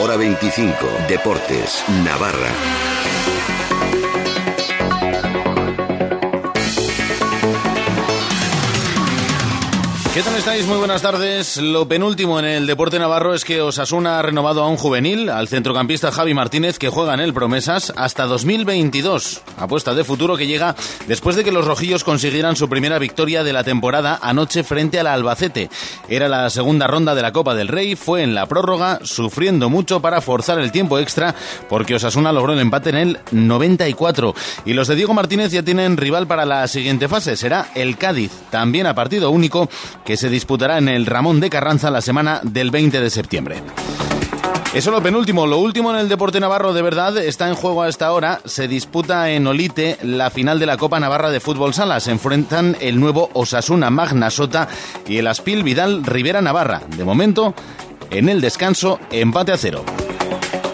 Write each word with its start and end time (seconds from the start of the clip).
Hora 0.00 0.16
25. 0.16 1.08
Deportes. 1.08 1.82
Navarra. 2.04 3.27
¿Qué 10.18 10.24
tal 10.24 10.34
estáis? 10.34 10.66
Muy 10.66 10.78
buenas 10.78 11.00
tardes. 11.00 11.58
Lo 11.58 11.86
penúltimo 11.86 12.40
en 12.40 12.44
el 12.44 12.66
deporte 12.66 12.98
navarro 12.98 13.34
es 13.34 13.44
que 13.44 13.60
Osasuna 13.60 14.18
ha 14.18 14.22
renovado 14.22 14.64
a 14.64 14.68
un 14.68 14.76
juvenil, 14.76 15.30
al 15.30 15.46
centrocampista 15.46 16.10
Javi 16.10 16.34
Martínez, 16.34 16.76
que 16.80 16.88
juega 16.88 17.14
en 17.14 17.20
el 17.20 17.32
Promesas 17.32 17.92
hasta 17.96 18.26
2022. 18.26 19.42
Apuesta 19.58 19.94
de 19.94 20.02
futuro 20.02 20.36
que 20.36 20.48
llega 20.48 20.74
después 21.06 21.36
de 21.36 21.44
que 21.44 21.52
los 21.52 21.64
rojillos 21.64 22.02
consiguieran 22.02 22.56
su 22.56 22.68
primera 22.68 22.98
victoria 22.98 23.44
de 23.44 23.52
la 23.52 23.62
temporada 23.62 24.18
anoche 24.20 24.64
frente 24.64 24.98
al 24.98 25.06
Albacete. 25.06 25.70
Era 26.08 26.28
la 26.28 26.50
segunda 26.50 26.88
ronda 26.88 27.14
de 27.14 27.22
la 27.22 27.30
Copa 27.30 27.54
del 27.54 27.68
Rey, 27.68 27.94
fue 27.94 28.24
en 28.24 28.34
la 28.34 28.46
prórroga, 28.46 28.98
sufriendo 29.04 29.70
mucho 29.70 30.02
para 30.02 30.20
forzar 30.20 30.58
el 30.58 30.72
tiempo 30.72 30.98
extra, 30.98 31.32
porque 31.68 31.94
Osasuna 31.94 32.32
logró 32.32 32.54
el 32.54 32.58
empate 32.58 32.90
en 32.90 32.96
el 32.96 33.18
94. 33.30 34.34
Y 34.64 34.72
los 34.72 34.88
de 34.88 34.96
Diego 34.96 35.14
Martínez 35.14 35.52
ya 35.52 35.62
tienen 35.62 35.96
rival 35.96 36.26
para 36.26 36.44
la 36.44 36.66
siguiente 36.66 37.06
fase, 37.06 37.36
será 37.36 37.68
el 37.76 37.96
Cádiz, 37.96 38.32
también 38.50 38.88
a 38.88 38.96
partido 38.96 39.30
único 39.30 39.70
que 40.08 40.16
se 40.16 40.30
disputará 40.30 40.78
en 40.78 40.88
el 40.88 41.04
Ramón 41.04 41.38
de 41.38 41.50
Carranza 41.50 41.90
la 41.90 42.00
semana 42.00 42.40
del 42.42 42.70
20 42.70 42.98
de 42.98 43.10
septiembre. 43.10 43.56
Eso 44.72 44.90
lo 44.90 45.02
penúltimo. 45.02 45.46
Lo 45.46 45.58
último 45.58 45.90
en 45.90 45.98
el 45.98 46.08
deporte 46.08 46.40
navarro 46.40 46.72
de 46.72 46.80
verdad 46.80 47.18
está 47.18 47.46
en 47.46 47.54
juego 47.54 47.82
a 47.82 47.90
esta 47.90 48.10
hora. 48.10 48.40
Se 48.46 48.68
disputa 48.68 49.28
en 49.28 49.46
Olite 49.46 49.98
la 50.02 50.30
final 50.30 50.58
de 50.58 50.64
la 50.64 50.78
Copa 50.78 50.98
Navarra 50.98 51.28
de 51.28 51.40
Fútbol 51.40 51.74
Sala. 51.74 52.00
Se 52.00 52.10
enfrentan 52.10 52.74
el 52.80 52.98
nuevo 52.98 53.28
Osasuna 53.34 53.90
Magna 53.90 54.30
Sota 54.30 54.68
y 55.06 55.18
el 55.18 55.26
Aspil 55.26 55.62
Vidal 55.62 56.02
Rivera 56.02 56.40
Navarra. 56.40 56.80
De 56.96 57.04
momento, 57.04 57.52
en 58.10 58.30
el 58.30 58.40
descanso, 58.40 58.98
empate 59.10 59.52
a 59.52 59.58
cero. 59.58 59.84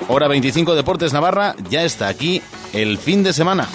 Hora 0.06 0.28
25 0.28 0.76
Deportes 0.76 1.12
Navarra 1.12 1.56
ya 1.68 1.82
está 1.82 2.06
aquí 2.06 2.40
el 2.72 2.98
fin 2.98 3.24
de 3.24 3.32
semana. 3.32 3.66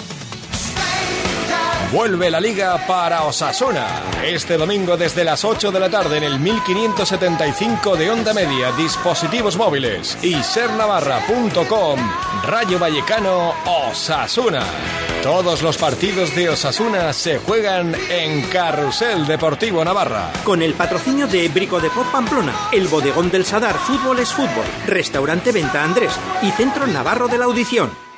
Vuelve 1.92 2.30
la 2.30 2.40
liga 2.40 2.86
para 2.86 3.24
Osasuna. 3.24 3.84
Este 4.24 4.56
domingo 4.56 4.96
desde 4.96 5.24
las 5.24 5.44
8 5.44 5.72
de 5.72 5.80
la 5.80 5.90
tarde 5.90 6.18
en 6.18 6.22
el 6.22 6.38
1575 6.38 7.96
de 7.96 8.10
onda 8.10 8.32
media, 8.32 8.70
dispositivos 8.72 9.56
móviles 9.56 10.16
y 10.22 10.40
sernavarra.com. 10.40 11.98
Rayo 12.44 12.78
Vallecano 12.78 13.54
Osasuna. 13.66 14.62
Todos 15.24 15.62
los 15.62 15.78
partidos 15.78 16.34
de 16.36 16.50
Osasuna 16.50 17.12
se 17.12 17.38
juegan 17.38 17.96
en 18.08 18.42
Carrusel 18.42 19.26
Deportivo 19.26 19.84
Navarra. 19.84 20.32
Con 20.44 20.62
el 20.62 20.74
patrocinio 20.74 21.26
de 21.26 21.48
Brico 21.48 21.80
de 21.80 21.90
Pop 21.90 22.06
Pamplona, 22.12 22.68
el 22.72 22.86
bodegón 22.86 23.32
del 23.32 23.44
Sadar 23.44 23.74
Fútbol 23.74 24.20
es 24.20 24.32
Fútbol, 24.32 24.64
Restaurante 24.86 25.50
Venta 25.50 25.82
Andrés 25.82 26.12
y 26.40 26.52
Centro 26.52 26.86
Navarro 26.86 27.26
de 27.26 27.38
la 27.38 27.46
Audición. 27.46 28.09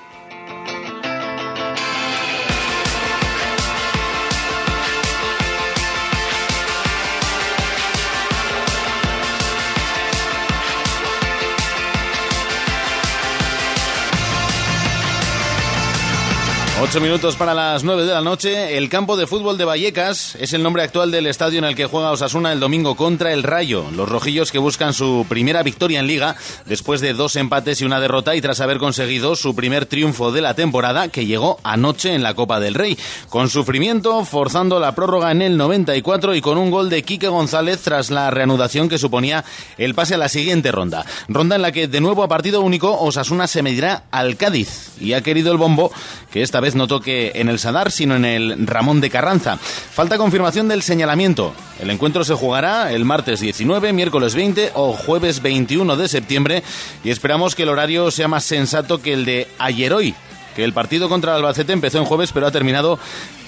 Ocho 16.85 17.01
minutos 17.01 17.37
para 17.37 17.55
las 17.55 17.85
nueve 17.85 18.05
de 18.05 18.13
la 18.13 18.23
noche. 18.23 18.77
El 18.77 18.89
campo 18.89 19.17
de 19.17 19.29
fútbol 19.29 19.57
de 19.57 19.65
Vallecas 19.65 20.35
es 20.35 20.53
el 20.53 20.65
nombre 20.65 20.83
actual 20.83 21.13
del 21.13 21.29
estadio 21.29 21.61
en 21.61 21.65
el 21.65 21.77
que 21.77 21.87
juega 21.87 22.11
Osasuna 22.11 22.53
el 22.53 22.59
domingo 22.59 22.97
contra 22.97 23.33
el 23.33 23.45
Rayo. 23.45 23.85
Los 23.93 24.09
rojillos 24.09 24.51
que 24.51 24.59
buscan 24.59 24.93
su 24.93 25.25
primera 25.29 25.63
victoria 25.63 26.01
en 26.01 26.09
Liga 26.09 26.35
después 26.67 27.01
de 27.01 27.15
dos 27.15 27.37
empates 27.37 27.81
y 27.81 27.85
una 27.85 28.01
derrota 28.01 28.35
y 28.35 28.41
tras 28.41 28.61
haber 28.61 28.79
conseguido 28.79 29.37
su 29.37 29.55
primer 29.55 29.87
triunfo 29.87 30.33
de 30.33 30.41
la 30.41 30.55
temporada 30.55 31.07
que 31.07 31.25
llegó 31.25 31.61
anoche 31.63 32.17
en 32.17 32.25
la 32.25 32.35
Copa 32.35 32.59
del 32.59 32.75
Rey. 32.75 32.99
Con 33.29 33.49
sufrimiento, 33.49 34.25
forzando 34.25 34.81
la 34.81 34.93
prórroga 34.97 35.31
en 35.31 35.41
el 35.41 35.57
94 35.57 36.35
y 36.35 36.41
con 36.41 36.59
un 36.59 36.73
gol 36.73 36.91
de 36.91 37.05
Quique 37.05 37.29
González 37.29 37.81
tras 37.83 38.11
la 38.11 38.33
reanudación 38.33 38.89
que 38.89 38.99
suponía 38.99 39.45
el 39.79 39.95
pase 39.95 40.15
a 40.15 40.19
la 40.19 40.29
siguiente 40.29 40.73
ronda. 40.73 41.07
Ronda 41.29 41.55
en 41.55 41.63
la 41.63 41.71
que 41.71 41.87
de 41.87 42.01
nuevo 42.01 42.25
a 42.25 42.29
partido 42.29 42.61
único 42.61 43.01
Osasuna 43.01 43.47
se 43.47 43.63
medirá 43.63 44.03
al 44.11 44.37
Cádiz 44.37 44.91
y 45.01 45.13
ha 45.13 45.23
querido 45.23 45.53
el 45.53 45.59
bombo 45.59 45.93
que 46.33 46.43
esta 46.43 46.59
vez 46.59 46.72
no 46.75 46.87
toque 46.87 47.33
en 47.35 47.49
el 47.49 47.59
Sadar, 47.59 47.91
sino 47.91 48.17
en 48.17 48.25
el 48.25 48.67
Ramón 48.67 49.01
de 49.01 49.11
Carranza. 49.11 49.57
Falta 49.57 50.19
confirmación 50.19 50.69
del 50.69 50.83
señalamiento. 50.83 51.55
El 51.81 51.91
encuentro 51.91 52.25
se 52.25 52.35
jugará 52.35 52.93
el 52.93 53.05
martes 53.05 53.41
19, 53.41 53.93
miércoles 53.93 54.35
20 54.35 54.73
o 54.75 54.93
jueves 54.93 55.43
21 55.43 55.97
de 55.97 56.09
septiembre 56.09 56.63
y 57.05 57.11
esperamos 57.11 57.55
que 57.55 57.65
el 57.65 57.69
horario 57.69 58.11
sea 58.11 58.29
más 58.29 58.45
sensato 58.45 59.01
que 59.03 59.13
el 59.13 59.25
de 59.25 59.49
ayer 59.59 59.93
hoy, 59.93 60.15
que 60.55 60.65
el 60.65 60.73
partido 60.73 61.09
contra 61.09 61.35
Albacete 61.35 61.73
empezó 61.73 61.99
en 61.99 62.05
jueves 62.05 62.33
pero 62.33 62.47
ha 62.47 62.51
terminado 62.51 62.99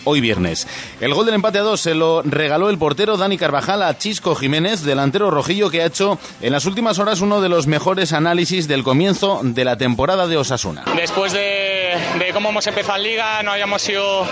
hoy 0.04 0.20
viernes. 0.20 0.66
El 1.00 1.14
gol 1.14 1.26
del 1.26 1.34
empate 1.34 1.58
a 1.58 1.62
dos 1.62 1.80
se 1.80 1.94
lo 1.94 2.22
regaló 2.22 2.70
el 2.70 2.78
portero 2.78 3.16
Dani 3.16 3.36
Carvajal 3.36 3.82
a 3.82 3.98
Chisco 3.98 4.34
Jiménez, 4.34 4.82
delantero 4.82 5.30
rojillo 5.30 5.70
que 5.70 5.82
ha 5.82 5.86
hecho 5.86 6.18
en 6.40 6.52
las 6.52 6.66
últimas 6.66 6.98
horas 6.98 7.20
uno 7.20 7.40
de 7.40 7.48
los 7.48 7.66
mejores 7.66 8.12
análisis 8.12 8.68
del 8.68 8.84
comienzo 8.84 9.40
de 9.42 9.64
la 9.64 9.76
temporada 9.76 10.26
de 10.26 10.36
Osasuna. 10.36 10.84
Después 10.96 11.32
de, 11.32 11.83
de 12.18 12.32
cómo 12.32 12.50
hemos 12.50 12.66
empezado 12.66 12.96
en 12.96 13.02
liga, 13.02 13.42
no 13.42 13.52
habíamos 13.52 13.82
sido, 13.82 14.26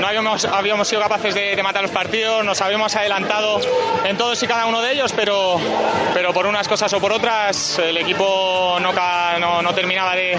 no 0.00 0.06
habíamos, 0.06 0.44
habíamos 0.44 0.88
sido 0.88 1.00
capaces 1.00 1.34
de, 1.34 1.56
de, 1.56 1.62
matar 1.62 1.82
los 1.82 1.90
partidos, 1.90 2.44
nos 2.44 2.60
habíamos 2.60 2.94
adelantado 2.96 3.60
en 4.04 4.16
todos 4.16 4.42
y 4.42 4.46
cada 4.46 4.66
uno 4.66 4.80
de 4.82 4.92
ellos, 4.92 5.12
pero, 5.12 5.58
pero 6.14 6.32
por 6.32 6.46
unas 6.46 6.68
cosas 6.68 6.92
o 6.92 7.00
por 7.00 7.12
otras 7.12 7.78
el 7.78 7.96
equipo 7.98 8.78
no, 8.80 8.92
no, 9.38 9.62
no 9.62 9.74
terminaba 9.74 10.14
de, 10.14 10.38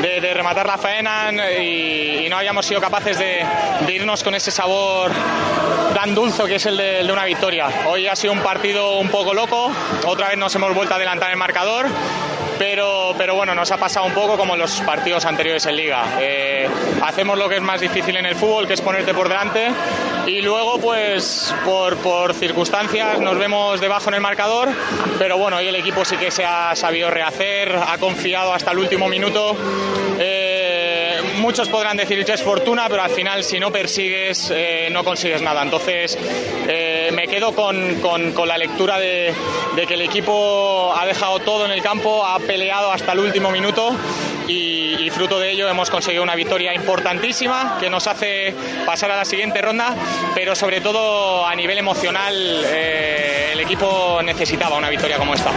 de, 0.00 0.34
rematar 0.34 0.66
la 0.66 0.78
faena 0.78 1.30
y, 1.58 2.26
y, 2.26 2.28
no 2.28 2.36
habíamos 2.36 2.66
sido 2.66 2.80
capaces 2.80 3.18
de 3.18 3.44
irnos 3.88 4.22
con 4.22 4.34
ese 4.34 4.50
sabor 4.50 5.10
tan 5.94 6.14
dulce 6.14 6.44
que 6.44 6.56
es 6.56 6.66
el 6.66 6.76
de, 6.76 7.00
el 7.00 7.06
de, 7.06 7.12
una 7.12 7.24
victoria. 7.24 7.68
Hoy 7.86 8.06
ha 8.06 8.16
sido 8.16 8.32
un 8.32 8.40
partido 8.40 8.98
un 8.98 9.08
poco 9.08 9.34
loco, 9.34 9.70
otra 10.06 10.28
vez 10.28 10.38
nos 10.38 10.54
hemos 10.54 10.74
vuelto 10.74 10.94
a 10.94 10.96
adelantar 10.96 11.30
el 11.30 11.36
marcador, 11.36 11.86
pero, 12.60 13.14
pero 13.16 13.34
bueno, 13.34 13.54
nos 13.54 13.70
ha 13.72 13.78
pasado 13.78 14.04
un 14.04 14.12
poco 14.12 14.36
como 14.36 14.52
en 14.52 14.60
los 14.60 14.82
partidos 14.82 15.24
anteriores 15.24 15.64
en 15.64 15.76
liga. 15.76 16.18
Eh, 16.20 16.68
hacemos 17.02 17.38
lo 17.38 17.48
que 17.48 17.56
es 17.56 17.62
más 17.62 17.80
difícil 17.80 18.14
en 18.18 18.26
el 18.26 18.34
fútbol, 18.34 18.66
que 18.66 18.74
es 18.74 18.82
ponerte 18.82 19.14
por 19.14 19.30
delante, 19.30 19.68
y 20.26 20.42
luego 20.42 20.78
pues 20.78 21.54
por, 21.64 21.96
por 21.96 22.34
circunstancias 22.34 23.18
nos 23.18 23.38
vemos 23.38 23.80
debajo 23.80 24.10
en 24.10 24.16
el 24.16 24.20
marcador, 24.20 24.68
pero 25.18 25.38
bueno, 25.38 25.56
hoy 25.56 25.68
el 25.68 25.76
equipo 25.76 26.04
sí 26.04 26.18
que 26.18 26.30
se 26.30 26.44
ha 26.44 26.76
sabido 26.76 27.10
rehacer, 27.10 27.74
ha 27.74 27.96
confiado 27.96 28.52
hasta 28.52 28.72
el 28.72 28.78
último 28.78 29.08
minuto. 29.08 29.56
Eh, 30.18 30.39
muchos 31.38 31.68
podrán 31.68 31.96
decir 31.96 32.24
que 32.24 32.32
es 32.32 32.42
fortuna, 32.42 32.86
pero 32.88 33.02
al 33.02 33.10
final 33.10 33.44
si 33.44 33.58
no 33.60 33.70
persigues 33.70 34.50
eh, 34.54 34.88
no 34.90 35.04
consigues 35.04 35.42
nada. 35.42 35.62
Entonces 35.62 36.18
eh, 36.68 37.10
me 37.12 37.28
quedo 37.28 37.54
con, 37.54 38.00
con, 38.00 38.48
la 38.48 38.58
lectura 38.58 38.98
de, 38.98 39.34
que 39.86 39.94
el 39.94 40.02
equipo 40.02 40.94
ha 40.96 41.06
dejado 41.06 41.40
todo 41.40 41.64
en 41.66 41.72
el 41.72 41.82
campo, 41.82 42.24
ha 42.24 42.38
peleado 42.38 42.92
hasta 42.92 43.12
el 43.12 43.20
último 43.20 43.50
minuto 43.50 43.96
y, 44.46 44.96
y, 45.00 45.10
fruto 45.10 45.38
de 45.38 45.50
ello 45.50 45.68
hemos 45.68 45.90
conseguido 45.90 46.22
una 46.22 46.34
victoria 46.34 46.74
importantísima 46.74 47.76
que 47.78 47.88
nos 47.88 48.06
hace 48.06 48.54
pasar 48.84 49.10
a 49.10 49.16
la 49.16 49.24
siguiente 49.24 49.60
ronda, 49.62 49.94
pero 50.34 50.54
sobre 50.54 50.80
todo 50.80 51.46
a 51.46 51.54
nivel 51.54 51.78
emocional 51.78 52.34
eh, 52.66 53.50
el 53.52 53.60
equipo 53.60 54.20
necesitaba 54.22 54.76
una 54.76 54.88
victoria 54.90 55.16
como 55.16 55.34
esta. 55.34 55.52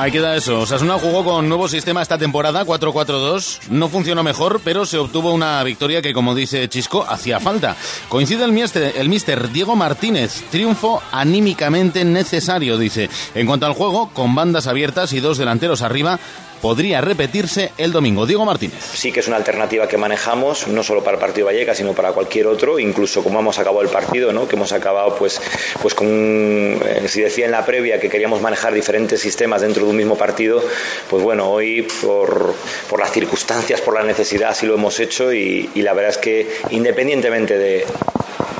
Ahí 0.00 0.12
queda 0.12 0.36
eso. 0.36 0.60
Osasuna 0.60 0.96
jugó 0.96 1.24
con 1.24 1.48
nuevo 1.48 1.66
sistema 1.66 2.00
esta 2.00 2.16
temporada, 2.16 2.64
4-4-2. 2.64 3.62
No 3.70 3.88
funcionó 3.88 4.22
mejor, 4.22 4.60
pero 4.62 4.86
se 4.86 4.96
obtuvo 4.96 5.32
una 5.32 5.60
victoria 5.64 6.00
que, 6.00 6.14
como 6.14 6.36
dice 6.36 6.68
Chisco, 6.68 7.04
hacía 7.04 7.40
falta. 7.40 7.74
Coincide 8.08 8.44
el 8.44 8.52
mister, 8.52 8.94
el 8.96 9.08
mister 9.08 9.50
Diego 9.50 9.74
Martínez. 9.74 10.44
Triunfo 10.52 11.02
anímicamente 11.10 12.04
necesario, 12.04 12.78
dice. 12.78 13.10
En 13.34 13.48
cuanto 13.48 13.66
al 13.66 13.72
juego, 13.72 14.10
con 14.14 14.36
bandas 14.36 14.68
abiertas 14.68 15.12
y 15.14 15.18
dos 15.18 15.36
delanteros 15.36 15.82
arriba, 15.82 16.20
podría 16.60 17.00
repetirse 17.00 17.72
el 17.78 17.92
domingo. 17.92 18.26
Diego 18.26 18.44
Martínez. 18.44 18.82
Sí 18.94 19.12
que 19.12 19.20
es 19.20 19.28
una 19.28 19.36
alternativa 19.36 19.88
que 19.88 19.96
manejamos, 19.96 20.68
no 20.68 20.82
solo 20.82 21.02
para 21.02 21.16
el 21.16 21.20
partido 21.20 21.46
Vallecas, 21.46 21.78
sino 21.78 21.92
para 21.92 22.12
cualquier 22.12 22.46
otro, 22.46 22.78
incluso 22.78 23.22
como 23.22 23.40
hemos 23.40 23.58
acabado 23.58 23.82
el 23.82 23.88
partido, 23.88 24.32
¿no? 24.32 24.48
que 24.48 24.56
hemos 24.56 24.72
acabado 24.72 25.16
pues, 25.16 25.40
pues 25.80 25.94
con, 25.94 26.08
eh, 26.08 27.04
si 27.08 27.20
decía 27.20 27.46
en 27.46 27.52
la 27.52 27.64
previa 27.64 28.00
que 28.00 28.08
queríamos 28.08 28.40
manejar 28.40 28.74
diferentes 28.74 29.20
sistemas 29.20 29.62
dentro 29.62 29.84
de 29.84 29.90
un 29.90 29.96
mismo 29.96 30.16
partido, 30.16 30.62
pues 31.08 31.22
bueno, 31.22 31.50
hoy 31.50 31.82
por, 32.02 32.54
por 32.88 33.00
las 33.00 33.12
circunstancias, 33.12 33.80
por 33.80 33.94
la 33.94 34.02
necesidad, 34.02 34.54
sí 34.54 34.66
lo 34.66 34.74
hemos 34.74 34.98
hecho 35.00 35.32
y, 35.32 35.70
y 35.74 35.82
la 35.82 35.92
verdad 35.94 36.10
es 36.10 36.18
que 36.18 36.48
independientemente 36.70 37.56
de, 37.58 37.86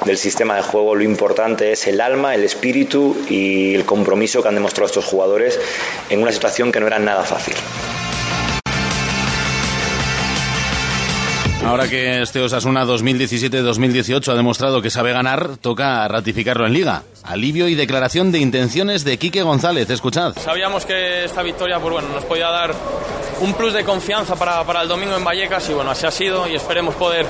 del 0.09 0.17
sistema 0.17 0.57
de 0.57 0.63
juego, 0.63 0.95
lo 0.95 1.03
importante 1.03 1.73
es 1.73 1.87
el 1.87 2.01
alma, 2.01 2.35
el 2.35 2.43
espíritu 2.43 3.17
y 3.29 3.75
el 3.75 3.85
compromiso 3.85 4.43
que 4.43 4.49
han 4.49 4.55
demostrado 4.55 4.87
estos 4.87 5.05
jugadores 5.05 5.61
en 6.09 6.23
una 6.23 6.33
situación 6.33 6.73
que 6.73 6.81
no 6.81 6.87
era 6.87 6.99
nada 6.99 7.25
fácil. 7.25 7.55
Ahora 11.69 11.87
que 11.87 12.23
este 12.23 12.41
Osasuna 12.41 12.87
2017-2018 12.87 14.33
ha 14.33 14.35
demostrado 14.35 14.81
que 14.81 14.89
sabe 14.89 15.13
ganar, 15.13 15.59
toca 15.59 16.09
ratificarlo 16.09 16.65
en 16.65 16.73
Liga. 16.73 17.03
Alivio 17.23 17.69
y 17.69 17.75
declaración 17.75 18.33
de 18.33 18.39
intenciones 18.39 19.05
de 19.05 19.19
Quique 19.19 19.43
González. 19.43 19.91
Escuchad. 19.91 20.33
Sabíamos 20.39 20.87
que 20.87 21.25
esta 21.25 21.43
victoria 21.43 21.79
pues 21.79 21.93
bueno, 21.93 22.09
nos 22.09 22.25
podía 22.25 22.49
dar 22.49 22.75
un 23.41 23.55
plus 23.55 23.73
de 23.73 23.85
confianza 23.85 24.37
para, 24.37 24.65
para 24.65 24.83
el 24.83 24.89
domingo 24.89 25.17
en 25.17 25.25
Vallecas 25.25 25.69
y 25.69 25.73
bueno, 25.73 25.91
así 25.91 26.07
ha 26.07 26.11
sido 26.11 26.47
y 26.49 26.55
esperemos 26.55 26.95
poder 26.95 27.27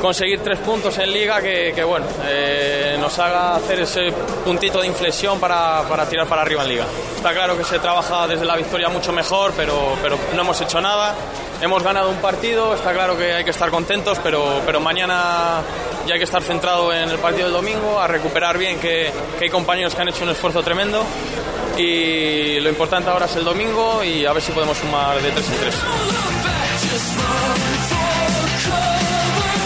conseguir 0.00 0.40
tres 0.40 0.58
puntos 0.58 0.96
en 0.98 1.12
liga 1.12 1.40
que, 1.40 1.72
que 1.74 1.82
bueno, 1.84 2.06
eh, 2.24 2.96
nos 3.00 3.18
haga 3.18 3.56
hacer 3.56 3.80
ese 3.80 4.12
puntito 4.44 4.80
de 4.80 4.86
inflexión 4.86 5.40
para, 5.40 5.82
para, 5.88 6.06
tirar 6.06 6.26
para 6.26 6.42
arriba 6.42 6.62
en 6.62 6.68
liga. 6.68 6.86
Está 7.16 7.32
claro 7.32 7.56
que 7.56 7.64
se 7.64 7.78
trabaja 7.78 8.26
desde 8.26 8.44
la 8.44 8.56
victoria 8.56 8.88
mucho 8.88 9.12
mejor, 9.12 9.52
pero, 9.56 9.96
pero 10.02 10.18
no 10.34 10.42
hemos 10.42 10.60
hecho 10.60 10.80
nada. 10.80 11.14
Hemos 11.60 11.82
ganado 11.82 12.10
un 12.10 12.18
partido, 12.18 12.74
está 12.74 12.92
claro 12.92 13.16
que 13.16 13.32
hay 13.32 13.44
que 13.44 13.50
estar 13.50 13.70
contentos, 13.70 14.18
pero, 14.22 14.60
pero 14.64 14.78
mañana 14.78 15.60
ya 16.08 16.14
hay 16.14 16.20
que 16.20 16.24
estar 16.24 16.42
centrado 16.42 16.90
en 16.90 17.10
el 17.10 17.18
partido 17.18 17.44
del 17.44 17.52
domingo, 17.52 18.00
a 18.00 18.06
recuperar 18.06 18.56
bien 18.56 18.80
que, 18.80 19.12
que 19.38 19.44
hay 19.44 19.50
compañeros 19.50 19.94
que 19.94 20.00
han 20.00 20.08
hecho 20.08 20.24
un 20.24 20.30
esfuerzo 20.30 20.62
tremendo 20.62 21.04
y 21.76 22.58
lo 22.60 22.70
importante 22.70 23.10
ahora 23.10 23.26
es 23.26 23.36
el 23.36 23.44
domingo 23.44 24.02
y 24.02 24.24
a 24.24 24.32
ver 24.32 24.42
si 24.42 24.50
podemos 24.52 24.78
sumar 24.78 25.20
de 25.20 25.30
3 25.30 25.48
en 25.50 25.56
3. 25.58 25.74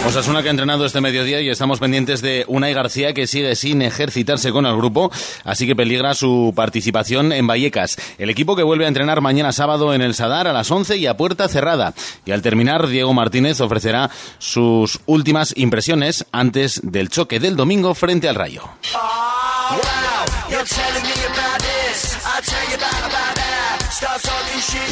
Osasuna 0.05 0.41
que 0.41 0.49
ha 0.49 0.51
entrenado 0.51 0.85
este 0.85 0.99
mediodía 0.99 1.39
y 1.39 1.49
estamos 1.49 1.79
pendientes 1.79 2.21
de 2.21 2.43
Unai 2.47 2.73
García 2.73 3.13
que 3.13 3.25
sigue 3.25 3.55
sin 3.55 3.81
ejercitarse 3.81 4.51
con 4.51 4.65
el 4.65 4.75
grupo, 4.75 5.11
así 5.45 5.65
que 5.65 5.77
peligra 5.77 6.13
su 6.13 6.51
participación 6.55 7.31
en 7.31 7.47
Vallecas. 7.47 7.97
El 8.17 8.29
equipo 8.29 8.55
que 8.55 8.63
vuelve 8.63 8.85
a 8.85 8.89
entrenar 8.89 9.21
mañana 9.21 9.53
sábado 9.53 9.93
en 9.93 10.01
el 10.01 10.13
Sadar 10.13 10.47
a 10.47 10.53
las 10.53 10.69
11 10.69 10.97
y 10.97 11.07
a 11.07 11.15
puerta 11.15 11.47
cerrada. 11.47 11.93
Y 12.25 12.31
al 12.31 12.41
terminar, 12.41 12.87
Diego 12.87 13.13
Martínez 13.13 13.61
ofrecerá 13.61 14.11
sus 14.39 14.99
últimas 15.05 15.53
impresiones 15.55 16.25
antes 16.31 16.81
del 16.83 17.09
choque 17.09 17.39
del 17.39 17.55
domingo 17.55 17.95
frente 17.95 18.27
al 18.27 18.35
Rayo. 18.35 18.63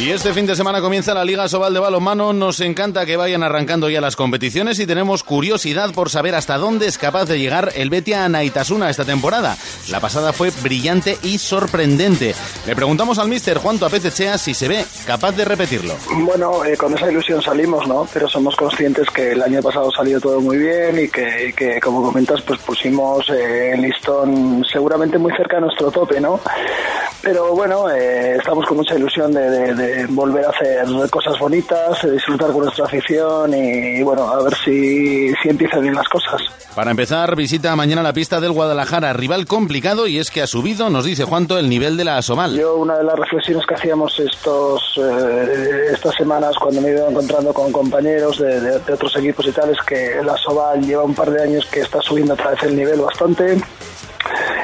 Y 0.01 0.09
este 0.09 0.33
fin 0.33 0.48
de 0.48 0.56
semana 0.56 0.81
comienza 0.81 1.13
la 1.13 1.24
Liga 1.24 1.48
Sobal 1.48 1.75
de 1.75 1.80
Balonmano. 1.80 2.33
Nos 2.33 2.59
encanta 2.59 3.06
que 3.06 3.18
vayan 3.18 3.44
arrancando 3.44 3.88
ya 3.88 4.01
las 4.01 4.15
competiciones 4.15 4.80
y 4.80 4.88
tenemos 4.88 5.24
curiosidad 5.24 5.94
por 5.94 6.09
saber 6.09 6.33
hasta 6.33 6.57
dónde 6.57 6.88
es 6.88 6.98
capaz 6.98 7.25
de 7.25 7.38
llegar 7.38 7.71
el 7.75 7.92
Betia 7.92 8.27
Naitasuna 8.27 8.89
esta 8.89 9.06
temporada. 9.06 9.56
La 9.92 10.00
pasada 10.00 10.33
fue 10.33 10.50
brillante 10.63 11.19
y 11.21 11.38
sorprendente. 11.38 12.33
Le 12.65 12.75
preguntamos 12.75 13.19
al 13.19 13.27
mister 13.27 13.59
Juan 13.59 13.77
Tuapecechea 13.77 14.39
si 14.39 14.56
se 14.56 14.68
ve 14.68 14.83
capaz 15.06 15.33
de 15.33 15.45
repetirlo. 15.45 15.94
Bueno, 16.21 16.65
eh, 16.65 16.75
con 16.75 16.97
esa 16.97 17.12
ilusión 17.12 17.39
salimos, 17.39 17.88
¿no? 17.88 18.07
Pero 18.12 18.27
somos 18.27 18.56
conscientes 18.56 19.07
que 19.12 19.33
el 19.33 19.44
año 19.44 19.62
pasado 19.62 19.92
salió 19.92 20.19
todo 20.19 20.42
muy 20.42 20.57
bien 20.57 21.00
y 21.00 21.09
que, 21.09 21.50
y 21.50 21.54
que 21.54 21.80
como 21.80 22.01
comentas, 22.01 22.42
pues 22.42 22.59
pusimos 22.62 23.30
eh, 23.30 23.74
el 23.75 23.81
listón 23.83 24.65
seguramente 24.65 25.19
muy 25.19 25.31
cerca 25.33 25.57
de 25.57 25.62
nuestro 25.62 25.92
tope, 25.92 26.19
¿no? 26.19 26.39
Pero 27.21 27.53
bueno, 27.53 27.88
eh, 27.91 28.38
estamos 28.38 28.65
con 28.65 28.77
mucha 28.77 28.95
ilusión 28.95 29.31
de, 29.31 29.47
de, 29.47 29.73
de, 29.75 30.06
volver 30.07 30.44
a 30.44 30.50
hacer 30.50 30.88
cosas 31.12 31.38
bonitas, 31.38 32.01
de 32.01 32.13
disfrutar 32.13 32.51
con 32.51 32.63
nuestra 32.63 32.85
afición 32.85 33.53
y, 33.53 34.00
y 34.00 34.03
bueno, 34.03 34.27
a 34.27 34.41
ver 34.44 34.53
si, 34.65 35.31
si 35.35 35.50
empiezan 35.50 35.81
bien 35.81 35.94
las 35.94 36.07
cosas. 36.07 36.41
Para 36.73 36.91
empezar, 36.91 37.35
visita 37.35 37.75
mañana 37.75 38.01
la 38.01 38.13
pista 38.13 38.39
del 38.39 38.53
Guadalajara, 38.53 39.13
rival 39.13 39.45
complicado 39.45 40.07
y 40.07 40.18
es 40.18 40.31
que 40.31 40.41
ha 40.41 40.47
subido, 40.47 40.89
nos 40.89 41.06
dice 41.06 41.23
Juanto, 41.23 41.59
el 41.59 41.69
nivel 41.69 41.95
de 41.95 42.06
la 42.06 42.18
Asomal. 42.18 42.57
Yo 42.57 42.77
una 42.77 42.97
de 42.97 43.03
las 43.03 43.19
reflexiones 43.19 43.68
que 43.68 43.75
hacíamos 43.75 44.19
estos 44.19 44.81
eh, 44.97 45.89
estas 45.91 46.15
semanas 46.15 46.56
cuando 46.59 46.81
me 46.81 46.89
he 46.89 46.94
ido 46.94 47.07
encontrando 47.07 47.53
con 47.53 47.71
compañeros 47.71 48.39
de, 48.39 48.59
de, 48.62 48.79
de 48.79 48.94
otros 48.94 49.15
equipos 49.18 49.45
y 49.47 49.51
tal 49.51 49.69
es 49.69 49.77
que 49.85 50.21
la 50.23 50.33
Asomal 50.33 50.81
lleva 50.81 51.03
un 51.03 51.13
par 51.13 51.29
de 51.29 51.44
años 51.44 51.68
que 51.71 51.81
está 51.81 52.01
subiendo 52.01 52.33
otra 52.33 52.51
vez 52.51 52.63
el 52.63 52.75
nivel 52.75 53.01
bastante 53.01 53.62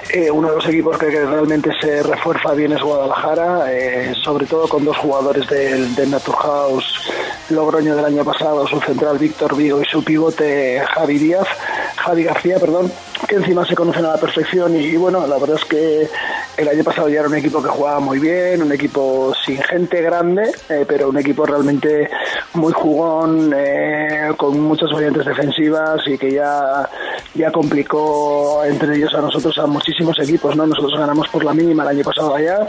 eh, 0.10 0.32
uno 0.32 0.50
de 0.50 0.56
los 0.56 0.68
equipos 0.68 0.98
que, 0.98 1.10
realmente 1.10 1.70
se 1.80 2.04
refuerza 2.04 2.54
bien 2.54 2.74
es 2.74 2.82
Guadalajara, 2.82 3.74
eh, 3.74 4.14
sobre 4.24 4.46
todo 4.46 4.68
con 4.68 4.86
dos 4.86 4.98
jugadores 4.98 5.48
del, 5.48 5.94
del 5.96 6.12
Naturhaus 6.12 7.10
Logroño 7.50 7.96
del 7.96 8.06
año 8.06 8.24
pasado, 8.24 8.68
su 8.68 8.80
central 8.82 9.18
Víctor 9.18 9.56
Vigo 9.56 9.82
y 9.82 9.86
su 9.86 10.04
pivote 10.04 10.82
Javi 10.94 11.18
Díaz, 11.18 11.48
Javi 11.96 12.24
García, 12.24 12.60
perdón, 12.60 12.92
que 13.28 13.36
encima 13.36 13.66
se 13.66 13.76
conocen 13.76 14.06
a 14.06 14.10
la 14.10 14.18
perfección 14.18 14.76
y, 14.76 14.80
y 14.80 14.98
bueno, 14.98 15.26
la 15.26 15.38
verdad 15.38 15.58
es 15.58 15.66
que 15.66 16.10
el 16.58 16.68
año 16.68 16.84
pasado 16.84 17.08
ya 17.08 17.20
era 17.20 17.30
un 17.30 17.36
equipo 17.36 17.62
que 17.62 17.70
jugaba 17.70 18.00
muy 18.00 18.18
bien, 18.18 18.64
un 18.64 18.72
equipo 18.72 19.32
sin 19.46 19.62
gente 19.62 20.02
grande, 20.02 20.52
eh, 20.70 20.86
pero 20.88 21.10
un 21.10 21.18
equipo 21.18 21.46
realmente 21.46 22.10
muy 22.56 22.74
jugón, 22.74 23.54
eh, 23.56 24.30
con 24.36 24.60
muchas 24.60 24.92
variantes 24.92 25.26
defensivas 25.26 26.02
y 26.08 26.18
que 26.18 26.32
ya, 26.32 26.90
ya 27.34 27.52
complicó 27.52 28.64
entre 28.64 28.98
ellos 28.98 29.14
a 29.14 29.22
nosotros 29.22 29.58
a 29.58 29.66
muchísimos 29.66 30.18
equipos, 30.20 30.56
¿no? 30.56 30.66
Nosotros 30.66 31.00
ganamos 31.00 31.28
por 31.30 31.44
la 31.44 31.54
mínima 31.54 31.84
el 31.84 31.90
año 31.90 32.04
pasado 32.04 32.36
allá 32.36 32.68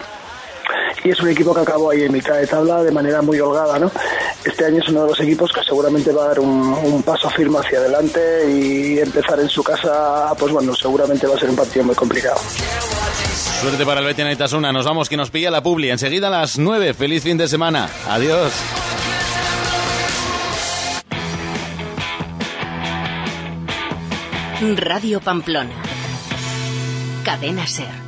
y 1.05 1.11
es 1.11 1.21
un 1.21 1.29
equipo 1.29 1.55
que 1.55 1.61
acabó 1.61 1.91
ahí 1.91 2.03
en 2.03 2.13
mitad 2.13 2.35
de 2.35 2.47
tabla 2.47 2.83
de 2.83 2.91
manera 2.91 3.23
muy 3.23 3.39
holgada, 3.41 3.79
¿no? 3.79 3.91
Este 4.45 4.67
año 4.67 4.83
es 4.83 4.89
uno 4.89 5.03
de 5.03 5.11
los 5.11 5.21
equipos 5.21 5.51
que 5.53 5.63
seguramente 5.63 6.13
va 6.13 6.25
a 6.25 6.29
dar 6.29 6.41
un, 6.41 6.73
un, 6.73 7.03
paso 7.03 7.31
firme 7.31 7.59
hacia 7.59 7.79
adelante 7.79 8.21
y 8.51 8.99
empezar 8.99 9.39
en 9.41 9.49
su 9.49 9.63
casa, 9.63 10.35
pues 10.39 10.53
bueno, 10.53 10.75
seguramente 10.75 11.27
va 11.27 11.35
a 11.35 11.39
ser 11.39 11.51
un 11.51 11.57
partido 11.57 11.85
muy 11.85 11.95
complicado. 11.95 12.39
Suerte 13.61 13.85
para 13.85 14.01
el 14.01 14.07
Betis 14.07 14.25
Naitasuna. 14.25 14.73
Nos 14.73 14.85
vamos, 14.85 15.09
que 15.09 15.17
nos 15.17 15.31
pilla 15.31 15.51
la 15.51 15.63
publi. 15.63 15.91
Enseguida 15.91 16.29
a 16.29 16.31
las 16.31 16.59
9. 16.59 16.95
Feliz 16.95 17.25
fin 17.25 17.37
de 17.37 17.49
semana. 17.49 17.89
Adiós. 18.09 18.53
Radio 24.61 25.21
Pamplona. 25.21 25.71
Cadena 27.23 27.65
Ser. 27.69 28.08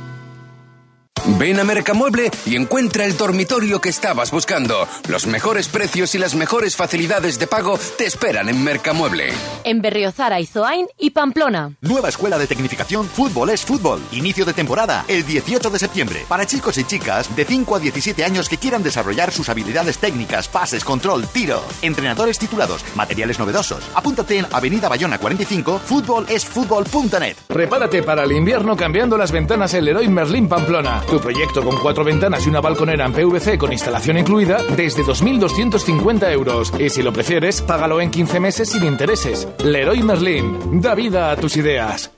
Ven 1.37 1.59
a 1.59 1.63
Mercamueble 1.63 2.31
y 2.45 2.55
encuentra 2.55 3.05
el 3.05 3.15
dormitorio 3.15 3.79
que 3.79 3.89
estabas 3.89 4.31
buscando. 4.31 4.87
Los 5.07 5.27
mejores 5.27 5.67
precios 5.67 6.15
y 6.15 6.17
las 6.17 6.33
mejores 6.33 6.75
facilidades 6.75 7.37
de 7.37 7.45
pago 7.45 7.77
te 7.97 8.05
esperan 8.05 8.49
en 8.49 8.63
Mercamueble. 8.63 9.29
En 9.63 9.81
Berriozara, 9.81 10.39
Izoain 10.39 10.87
y 10.97 11.11
Pamplona. 11.11 11.75
Nueva 11.81 12.09
escuela 12.09 12.39
de 12.39 12.47
tecnificación 12.47 13.05
Fútbol 13.05 13.51
es 13.51 13.63
Fútbol. 13.63 14.01
Inicio 14.11 14.45
de 14.45 14.53
temporada 14.53 15.05
el 15.07 15.23
18 15.23 15.69
de 15.69 15.79
septiembre. 15.79 16.25
Para 16.27 16.47
chicos 16.47 16.77
y 16.79 16.85
chicas 16.85 17.35
de 17.35 17.45
5 17.45 17.75
a 17.75 17.79
17 17.79 18.23
años 18.23 18.49
que 18.49 18.57
quieran 18.57 18.81
desarrollar 18.81 19.31
sus 19.31 19.49
habilidades 19.49 19.99
técnicas, 19.99 20.47
pases, 20.47 20.83
control, 20.83 21.27
tiro. 21.27 21.63
Entrenadores 21.83 22.39
titulados, 22.39 22.83
materiales 22.95 23.37
novedosos. 23.37 23.83
Apúntate 23.93 24.39
en 24.39 24.47
Avenida 24.51 24.89
Bayona 24.89 25.19
45, 25.19 25.79
fútbolesfútbol.net. 25.85 27.37
Prepárate 27.47 28.01
para 28.01 28.23
el 28.23 28.31
invierno 28.31 28.75
cambiando 28.75 29.17
las 29.17 29.31
ventanas 29.31 29.73
en 29.75 29.85
Leroy 29.85 30.07
Merlin 30.07 30.49
Pamplona. 30.49 31.03
Tu 31.11 31.19
proyecto 31.19 31.61
con 31.61 31.77
cuatro 31.77 32.03
ventanas 32.05 32.45
y 32.45 32.49
una 32.49 32.61
balconera 32.61 33.05
en 33.05 33.11
PVC 33.11 33.57
con 33.57 33.73
instalación 33.73 34.17
incluida 34.17 34.63
desde 34.77 35.03
2.250 35.03 36.31
euros. 36.31 36.71
Y 36.79 36.89
si 36.89 37.03
lo 37.03 37.11
prefieres, 37.11 37.61
págalo 37.61 37.99
en 37.99 38.09
15 38.09 38.39
meses 38.39 38.69
sin 38.69 38.85
intereses. 38.85 39.45
Leroy 39.61 40.03
Merlin, 40.03 40.79
da 40.79 40.95
vida 40.95 41.31
a 41.31 41.35
tus 41.35 41.57
ideas. 41.57 42.13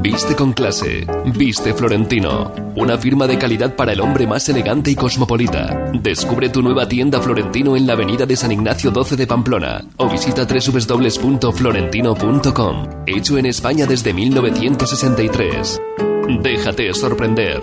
Viste 0.00 0.34
con 0.34 0.54
clase, 0.54 1.06
viste 1.26 1.74
Florentino, 1.74 2.50
una 2.74 2.96
firma 2.96 3.26
de 3.26 3.36
calidad 3.36 3.76
para 3.76 3.92
el 3.92 4.00
hombre 4.00 4.26
más 4.26 4.48
elegante 4.48 4.90
y 4.90 4.96
cosmopolita. 4.96 5.90
Descubre 5.92 6.48
tu 6.48 6.62
nueva 6.62 6.88
tienda 6.88 7.20
Florentino 7.20 7.76
en 7.76 7.86
la 7.86 7.92
avenida 7.92 8.24
de 8.24 8.34
San 8.34 8.50
Ignacio 8.50 8.90
12 8.90 9.16
de 9.16 9.26
Pamplona 9.26 9.84
o 9.98 10.08
visita 10.08 10.46
www.florentino.com. 10.46 12.88
Hecho 13.06 13.36
en 13.36 13.44
España 13.46 13.84
desde 13.86 14.14
1963. 14.14 15.80
Déjate 16.40 16.94
sorprender. 16.94 17.60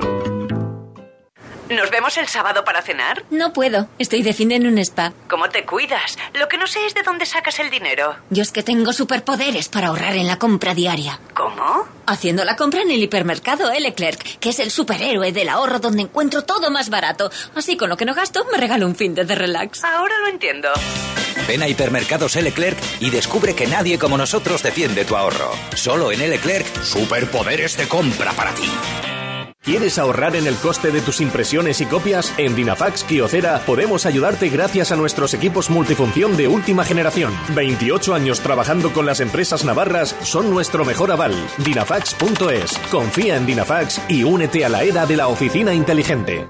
¿Nos 1.70 1.92
vemos 1.92 2.18
el 2.18 2.28
sábado 2.28 2.64
para 2.64 2.82
cenar? 2.82 3.24
No 3.30 3.54
puedo. 3.54 3.88
Estoy 4.00 4.24
de 4.24 4.34
fin 4.34 4.52
en 4.52 4.66
un 4.66 4.78
spa. 4.80 5.14
¿Cómo 5.30 5.50
te 5.50 5.66
cuidas? 5.66 6.18
Lo 6.34 6.48
que 6.48 6.58
no 6.58 6.66
sé 6.66 6.84
es 6.88 6.96
de 6.96 7.04
dónde 7.04 7.28
sacas 7.28 7.60
el 7.60 7.70
dinero. 7.70 8.16
Yo 8.32 8.42
es 8.42 8.52
que 8.52 8.64
tengo 8.64 8.92
superpoderes 8.92 9.70
para 9.70 9.88
ahorrar 9.88 10.16
en 10.16 10.26
la 10.28 10.38
compra 10.40 10.74
diaria. 10.74 11.20
¿Cómo? 11.36 11.88
Haciendo 12.08 12.44
la 12.44 12.56
compra 12.56 12.82
en 12.82 12.90
el 12.92 13.04
hipermercado 13.04 13.70
L. 13.72 13.82
Leclerc, 13.82 14.40
que 14.40 14.50
es 14.50 14.60
el 14.60 14.72
superhéroe 14.72 15.32
del 15.32 15.50
ahorro 15.50 15.80
donde 15.80 16.02
encuentro 16.02 16.44
todo 16.44 16.72
más 16.72 16.90
barato. 16.90 17.30
Así 17.56 17.78
con 17.78 17.90
lo 17.90 17.98
que 17.98 18.06
no 18.06 18.16
gasto, 18.16 18.46
me 18.52 18.58
regalo 18.58 18.88
un 18.88 18.96
fin 18.96 19.14
de, 19.14 19.26
de 19.26 19.36
relax. 19.36 19.84
Ahora 19.84 20.16
lo 20.22 20.28
entiendo. 20.28 20.70
Ven 21.50 21.64
a 21.64 21.68
Hipermercados. 21.68 22.36
Leclerc 22.36 22.78
y 23.00 23.10
descubre 23.10 23.56
que 23.56 23.66
nadie 23.66 23.98
como 23.98 24.20
nosotros 24.20 24.62
defiende 24.62 25.04
tu 25.04 25.18
ahorro. 25.18 25.52
Solo 25.74 26.12
en. 26.12 26.20
Leclerc, 26.20 26.84
superpoderes 26.84 27.76
de 27.76 27.88
compra 27.88 28.34
para 28.34 28.54
ti. 28.54 28.70
¿Quieres 29.64 29.98
ahorrar 29.98 30.36
en 30.36 30.46
el 30.46 30.56
coste 30.58 30.92
de 30.92 31.02
tus 31.02 31.22
impresiones 31.22 31.82
y 31.82 31.86
copias? 31.86 32.34
En 32.38 32.56
Dinafax 32.56 33.04
Kiocera 33.04 33.64
podemos 33.66 34.06
ayudarte 34.06 34.50
gracias 34.50 34.92
a 34.92 34.96
nuestros 34.96 35.34
equipos 35.34 35.72
multifunción 35.72 36.38
de 36.38 36.48
última 36.48 36.84
generación. 36.84 37.34
28 37.56 38.14
años 38.14 38.42
trabajando 38.42 38.94
con 38.94 39.08
las 39.08 39.20
empresas 39.20 39.66
navarras 39.66 40.16
son 40.22 40.52
nuestro 40.52 40.86
mejor 40.86 41.12
aval. 41.12 41.34
Dinafax.es. 41.58 42.78
Confía 42.92 43.38
en 43.38 43.48
Dinafax 43.48 44.02
y 44.08 44.24
únete 44.24 44.66
a 44.66 44.70
la 44.70 44.84
era 44.84 45.08
de 45.08 45.18
la 45.18 45.28
oficina 45.28 45.74
inteligente. 45.74 46.50